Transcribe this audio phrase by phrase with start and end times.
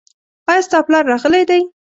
[0.49, 1.59] ایا ستا پلار راغلی دی؟